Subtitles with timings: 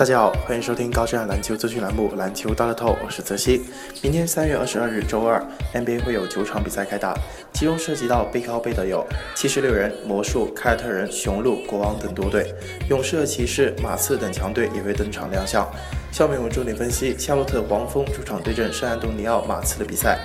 [0.00, 3.60] 大家好，欢迎收听高质量篮球资讯栏目《篮球大乐透》，我是泽西。
[4.00, 5.44] 明天三月二十二日周二
[5.74, 7.14] ，NBA 会有九场比赛开打，
[7.52, 12.54] 其中涉及到背靠背的有七十六人、魔术、凯尔特人、雄鹿、国王等多队，
[12.88, 15.70] 勇士、骑士、马刺等强队也会登场亮相。
[16.10, 20.18] 下面我们重点分析夏洛特黄蜂主场对阵圣安东尼奥马刺的比赛。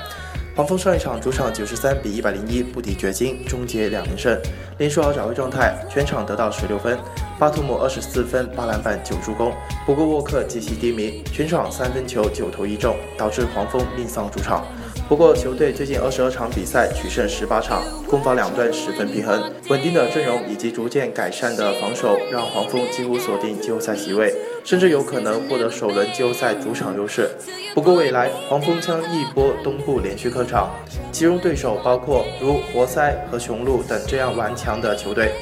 [0.55, 4.39] 黄蜂上一场主场九十三比一百零一不敌掘金，终结两连胜。
[4.77, 6.97] 林书豪找回状态，全场得到十六分。
[7.37, 9.53] 巴图姆二十四分八篮板九助攻。
[9.85, 14.65] 不过沃克极其低迷，全场三分球九投一中，导致黄蜂命丧主场。
[15.07, 24.33] 不过球队最近二十二场比赛取胜十八场，攻防两端十分平衡，稳定的阵容以及逐渐改善的防守，让黄蜂几乎锁定季后赛席位。
[24.63, 27.29] 甚至有可能获得首轮季后赛主场优势。
[27.75, 30.71] 不过未来黄蜂将一波东部连续客场，
[31.11, 35.33] 其中对手包括如活塞和雄鹿等这样顽强的球队，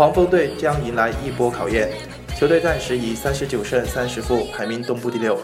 [0.00, 1.90] 黄蜂队将迎来一波考验。
[2.34, 5.38] 球队暂时以三十九胜三十负排名东部第六。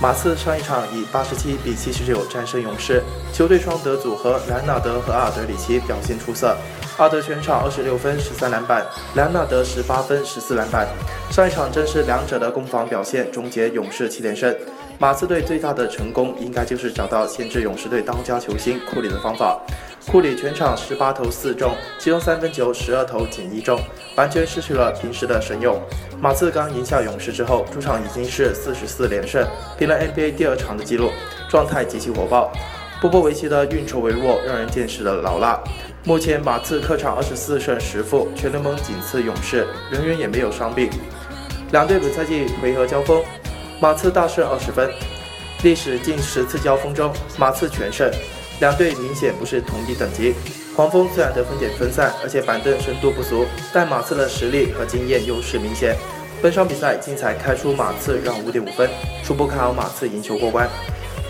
[0.00, 3.00] 马刺上一场以八十七比七十九战胜勇士，
[3.32, 6.56] 球队双德组合兰纳德和阿尔德里奇表现出色。
[6.98, 10.86] 阿德全场二十六分十三篮板，兰纳德十八分十四篮板。
[11.30, 14.54] 上一场正是两者的攻防表现终结勇士七连胜。
[14.98, 19.58] 马刺队最大的成功应该就是找到限制勇士队当家球星库里的方法。
[20.06, 23.80] 库里全场十八投四中，其中三分球十二投仅一中，
[24.16, 25.80] 完全失去了平时的神勇。
[26.20, 29.44] 马刺刚赢下勇士之后，主场已经是四十四连胜，
[29.78, 31.10] 平了 NBA 第二场的纪录，
[31.48, 32.52] 状态极其火爆。
[33.02, 35.60] 波波维奇的运筹帷幄让人见识的老辣。
[36.04, 40.88] 目前马刺客场二十四胜十负，全联盟仅次勇士，人员也没有伤病。
[41.72, 43.20] 两队本赛季回合交锋，
[43.80, 44.88] 马刺大胜二十分。
[45.64, 48.08] 历史近十次交锋中，马刺全胜。
[48.60, 50.32] 两队明显不是同一等级。
[50.76, 55.96] 黄蜂虽然得分点分散，而且板凳深度不足，但马刺的实力和经验优势明显。
[56.40, 58.88] 本场比赛竞彩开出马刺让五点五分，
[59.24, 60.70] 初步看好马刺赢球过关。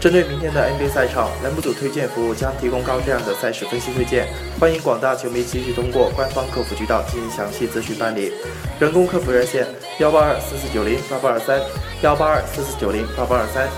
[0.02, 4.26] 针对明天的 NBA 赛场，栏目组推荐服务将提供高质量的赛事分析推荐，
[4.58, 8.32] 欢迎广大球迷继续通过官方客服渠道进行详细咨询办理。
[8.80, 9.64] 人工客服热线：
[10.00, 11.60] 幺八二四四九零八八二三，
[12.02, 13.68] 幺八二四四九零八八二三。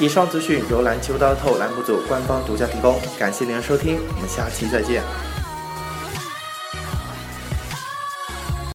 [0.00, 5.02] 以上资讯由篮球大透栏目组官方独家提供，感谢您的收听，我们下期再见。